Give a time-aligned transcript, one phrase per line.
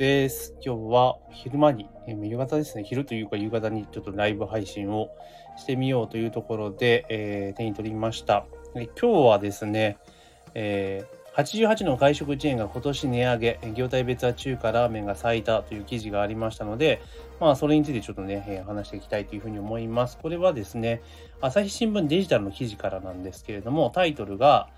[0.00, 0.54] です。
[0.64, 5.10] 今日は昼間に、え夕方ですね、昼というか夕方にちょっとライブ配信を
[5.58, 8.46] してみようというところで、えー、手に取りました。
[8.74, 9.98] で今日はですね、
[10.54, 17.02] えー、88の外食チェーンが今年値上げ、業態別は中華ラーメンが最多という記事がありましたので、
[17.38, 20.16] まあ、それについてちょっとね、え、話していきたいというふうに思います。
[20.16, 21.02] これはですね、
[21.42, 24.70] 朝日新聞デジタルの記事からなんですけれども、タイトルが、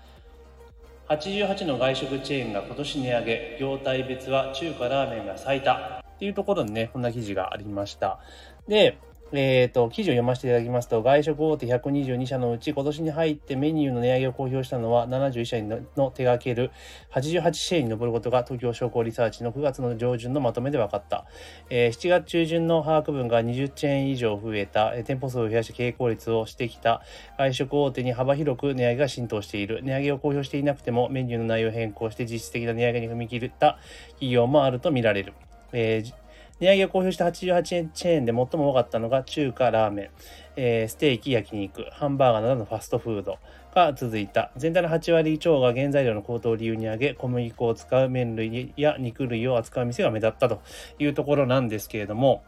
[1.09, 8.19] 88の外食チェーンが今年値上げ、業態別は中華ラーメンが最多っていうところにね、こんな記事がありました。
[8.67, 8.97] で、
[9.35, 16.69] えっ、ー、と、記事を読ませていただきますと、外食大手122社のうち、今年に入ってメニューの値上げを公表したのは71社のの手掛ける
[17.11, 21.25] 88社に上ることが東京商工リサーチの9月の上旬のまとめで分かった。
[21.71, 27.01] えー、7月中旬の把握分が20チェーン以上増えた、店舗数を増やし傾向率をしてきた
[27.39, 29.81] 外食大手に幅広く値上げが浸透している。
[29.83, 35.33] 値上げを公表していなくてもメニューの内容を変更して実質的な値上げに踏み切った企業もあるとみられる。
[35.71, 36.22] えー
[36.63, 40.09] 値上げを公表した88円チェーンで最も多かったのが中華、ラーメン、
[40.55, 43.37] えー、ステーキ、焼肉、ハンバーガーなどのファストフード
[43.75, 44.51] が続いた。
[44.55, 50.61] 全体の8割以上が原材料の高騰を理由に挙げ、小麦粉を使う麺類や肉類を扱う店が目立ったと
[50.99, 52.43] いうところなんですけれども、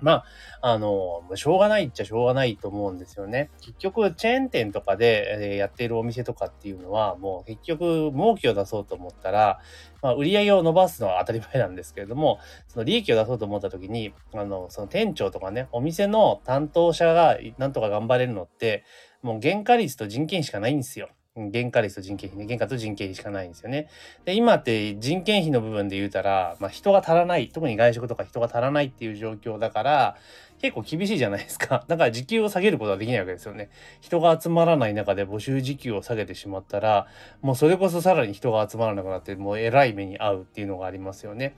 [0.00, 0.24] ま
[0.60, 3.50] あ、あの、しょうがないっちゃしょうがないと思うんですよね。
[3.60, 9.60] 結局、チェーン店とかで、えやっているお店とかっていうのは、もう結局、儲けを出そうと思ったら、
[10.02, 12.38] まあ、売り上げを伸ばすのは当たり前なんですけれども、
[12.68, 18.84] その利益を出そうと思った時に、あの、その店長とかね、お店の担当者がなんとか頑張れるのって、
[19.22, 21.08] もう原価率と人件しかないんですよ。
[21.36, 22.46] 原価率と人件費ね。
[22.46, 23.88] 原価と人件費しかないんですよね。
[24.24, 27.48] で、今って人件費の部分で言うたら、まあ人が足らない。
[27.48, 30.16] 特に外食とか人が足らないっていう状況だから、
[30.60, 31.84] 結構厳しいじゃないですか。
[31.88, 33.68] だから時給を下げることはできないわけですよね。
[34.00, 37.06] 人が集まらない中で募集時給を下げてしまったら、
[37.42, 41.54] もうそれこそさらに人が集まらなくなって、もう偉い目に遭うっていうのがありますよね。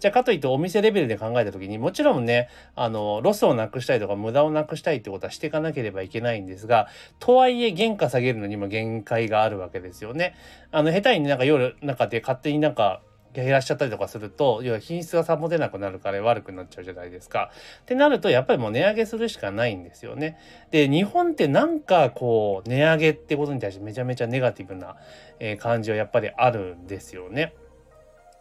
[0.00, 6.88] じゃあかといってお店レベルで考えた時に、もちろんね、あの、ロスをなくしたいとか無駄をなくしたいってことはしていかなければいけないんですが、
[7.18, 10.34] とはいえ原価下げるのにも限界があるわけですよね。
[10.70, 13.02] あの、下手になんか夜中で勝手になんか
[13.34, 17.50] 減らしちゃったりとかすると、要は品質が保てなくなるから悪くなっちゃうじゃないですか。
[17.82, 20.38] ってなると、やっぱりもう値上げするしかないんですよね。
[20.70, 24.96] で、日本ってなんかこう、値上げってことに対してめちゃめちゃネガティブな
[25.58, 27.54] 感じはやっぱりあるんですよね。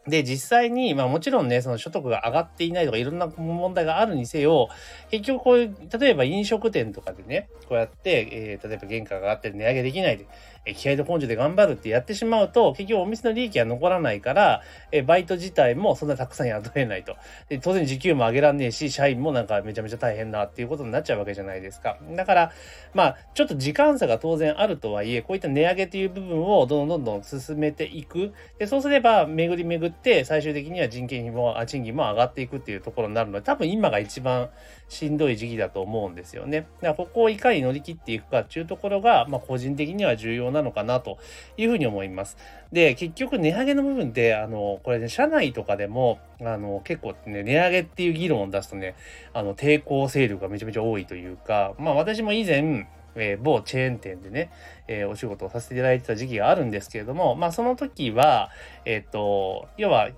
[0.08, 4.70] で、実際に、まあもちろんね、その所得が上がっていないとかいろんな問題があるにせよ、
[5.12, 10.28] 結局こういう、例えば飲食店とかでね、こうやって、えー、例えば原価が上がって値上げできないで、
[10.66, 17.16] え気合と根性で頑張るってやってしまうと、結局お店の利益は残らないから、えバイト自体もそんなたくさん雇えないと。
[17.50, 21.98] で当然時給も上げらんねえし、社員もなんかめちゃめちゃ大変だっていうことになっちゃうわけじゃないですか。
[22.16, 22.52] だから、
[22.94, 28.34] まあ、ちょっと時間差が当然あるとはいえ、こういった値上げっていう部分をどんどんどんどん進めていく。
[28.60, 34.50] で、そうすれば、巡り巡って、最終的には人件費も、賃金も上がっていくっていうところになるので、多分今が一番
[34.90, 36.62] しんどい時期だと思うんですよね。
[36.62, 41.18] だからここをいかに乗り切っていくかっていうところが、まあ、個人的には重要なのかなと
[41.58, 42.38] いうふうに思います。
[42.72, 48.96] で、結局値上げの部分って、あの、これね、社内とかでも、あの、結構ね、値上げっていう議論を出すとね、
[49.34, 54.52] あの、抵抗勢力がめちゃめちゃ多いというか、まあ私も以前、えー、某チェーン店でね、
[54.88, 58.50] えー、お仕事をさせていただいてた時期があるんですけれども、まあその時は、
[58.86, 60.10] えっ、ー、と、要は、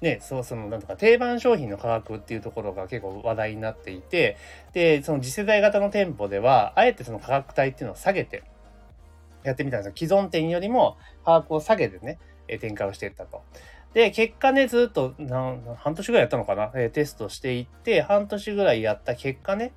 [0.00, 4.36] ね、そう、その、なんとか定番商品の価格っていうところが結構話題になっていて、
[4.72, 8.42] で、その次世代型の店舗では、あえてその価格帯っていうのを下げて、
[9.42, 9.92] やってみたんですよ。
[9.96, 12.18] 既存店よりも価格を下げてね、
[12.60, 13.42] 展開をしていったと。
[13.94, 15.14] で、結果ね、ずっと、
[15.76, 19.72] 半年ぐらいやったのかな、えテストしていって、半年ぐらいやった結果ね、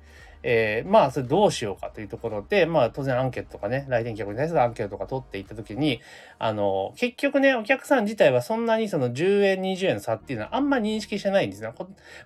[0.46, 6.02] えー、まあ、それどうしようかというところで、まあ、当然アンケートとかね、来店客に対するアンケートとか取っていったときに、
[6.38, 11.72] あの、結局ね、お客さん自体はそんなにその10円、20円の差っていうのはあんま認識してないんですね。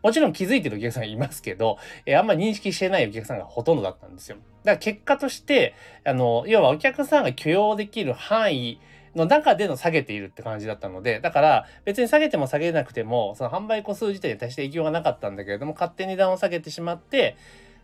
[0.03, 4.37] もちろん気づいてるお客さんいますけど、えー、あんま認識してないお客さんがほとんどだったんですよ。
[4.65, 5.75] だから結果として、
[6.05, 8.81] あの、要はお客さんが許容できる範囲、
[9.15, 17.37] の中での下げているって感じだったので、だから別に下げても下げなくても、その販売個数自体に対して影響がなかったんだけれども、勝手に値段を下げてしまって、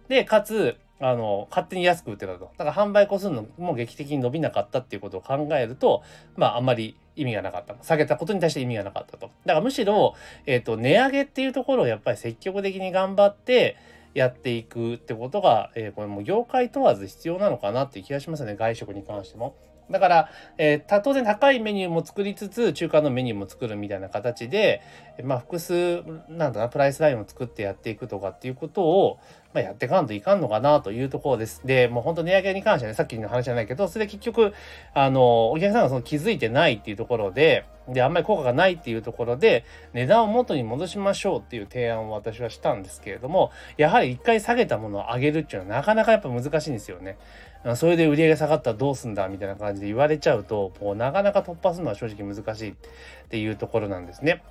[0.09, 2.51] で、かつ、あの、勝手に安く売ってたと。
[2.57, 6.03] だから販売個数のも劇的に伸びなかったっていうことを考えると、
[6.37, 7.75] まあ、あんまり意味がなかった。
[7.83, 9.31] 下げたことに対して意味がなかったと。
[9.45, 10.15] だからむしろ、
[10.47, 13.77] えっ、ー、と、値上げっていうところをやっぱり積極的に頑張って、
[14.15, 18.55] やっていくってことが、えー、これも業界問わず必要なのかなっていう気がしますね。
[18.55, 19.57] 外食に関しても。
[19.91, 24.81] だから、えー、当然高いメニューも作りつつ、中間のメニューも作るみたいな形で、
[25.23, 29.19] まあ、複数、なんだな、プライスラインを作ってやっていくとかっていうことを、
[29.53, 31.61] まあ、やっていかんといかんのかなというところです。
[31.65, 34.55] で、もう本当値上げに関してはね、さっきの話じゃないけど、それで結局、
[34.95, 47.19] あの、お客さんがその気づいてないっていうところで、で、あんまり効果がないっていうところで、値段を元に戻しましょうっていう提案を私はしたんですけれども、やはり一回下げたものを上げるっていうのはなかなかやっぱ難しいんですよね。
[47.77, 52.75] それで売り上げ下がったらどうすんだみたいな感じで言われちゃうと、もうなかなか突破するのは正直難しいっ
[53.29, 54.43] ていうところなんですね。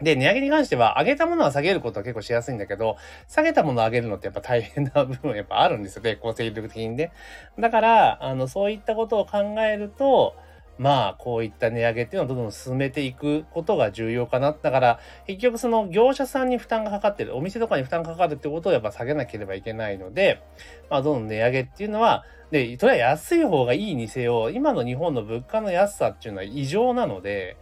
[0.00, 2.96] で、値上げに関しては、上げたものは下げることは結構しやすいんだけど、
[3.28, 7.12] 下げたものを上げるのってやっぱ大変な部分やっぱあるんですよね、こう精力的にね。
[7.58, 10.34] だから、あの、そういったことを考えると、
[10.78, 14.52] まあ、こういった値上げっていうのをどんどん進めていくことが重要かな。
[14.60, 20.42] だから、結局その業者さんに負担がかかってる、お店とかに負担がかかるってことをやっぱ下げなければいけないので、
[20.90, 27.56] まあ、どんどん値上げっていうのは、で、とりあえず安い方がいいにせよ、今の日本の物価の安さっていうのは異常なので、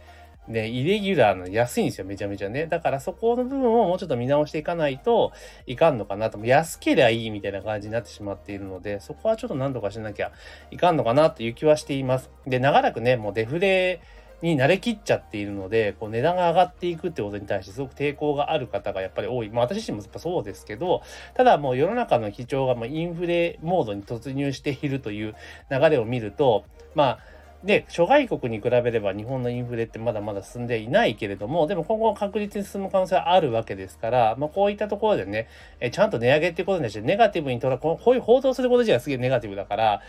[0.47, 2.67] ね、イレギュラーの安いんですよ、めちゃめちゃね。
[2.67, 5.31] だからそこの部分をもうちょっと見直していかないと
[5.67, 6.39] いかんのかなと。
[6.43, 10.31] 安ければいいみたいな感じになってしまっているので、そこはちょっと何とかしなきゃ
[10.71, 12.29] いかんのかなという気はしています。
[12.45, 14.01] で、長らくね、もうデフレ
[14.41, 19.49] に慣れきっちゃっているので、こう値段が上がっていくってことに対してすごく抵抗がある方がやっぱり多い。
[19.49, 21.01] まあ私自身もやっぱそうですけど、
[21.33, 25.35] ただもう世の中の基調がもうインフレモードに突入しているという
[25.71, 27.19] 流れを見ると、まあ
[27.63, 35.47] で、諸外国に比べれば日本のインフレってまだまだ進んでいないけれども、でも今後確実に進む可能性はあるわけですから、まあ、こういったところでね、
[35.79, 40.01] えちゃんと値上げってことに対してネガティブに捉え、こういう報道すること自体はすげえネガティブだから、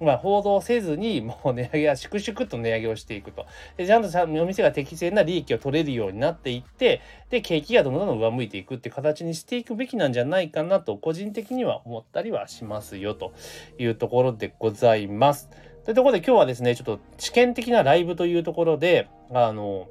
[0.00, 3.46] まあ、報道せずに、もう値上げは粛々と値上げをしていくと。
[3.76, 13.32] で、ちゃんとお店が適正な利益を取れるようになっていって、で、景気がどんどん上向いていくって形にしていくべきなんじゃないかなと、個人的には思ったりはしますよ、と
[13.78, 15.50] いうところでございます。
[15.90, 19.88] というところで今日はですね、ちょっと試験的なライブというところで、あの、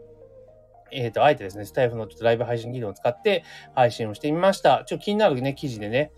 [0.94, 3.44] えっ、ー、と、あえてですね、スタイフのちょっとライブ配信技能を使って
[3.75, 4.86] 配信をしてみました。
[4.86, 6.13] ちょっと気になるね、記事でね、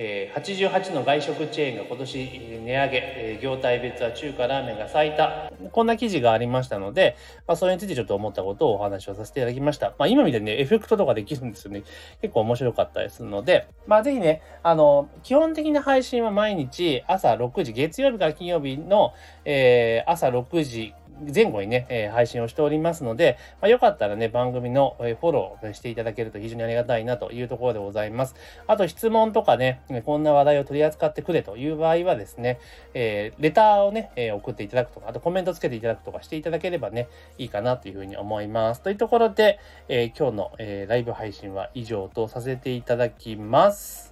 [0.00, 2.16] え、88の外食チェーンが今年
[2.64, 5.52] 値上げ、え、業態別は中華ラーメンが最多。
[5.72, 7.16] こんな記事がありましたので、
[7.48, 9.94] まあ、それについてちょっと思ったことをお話をさせていただきました。
[9.98, 11.82] まあ、今みたいにね、エフェクトとかできるんですよね。
[12.22, 28.34] 結構面白かったりするので、まあ、ぜひね、あの、基本的な配信は毎日朝6時、月曜日から金曜日の、えー、朝6時前後にね、え、配信をしておりますので、まあ、よかったらね、番組の、え、フォローしていただけると非常にありがたいなというところでございます。
[28.66, 32.58] あと質問とかね、こんな話題を取り扱ってくれという場合はですね、
[32.94, 38.82] え、レターをね、え送っていただくとか、あとコメントつけていただくとかしていただければね、いいかなというふうに思います。
[38.82, 44.07] というところで、え今日の、えライブ配信は以上とさせていただきます。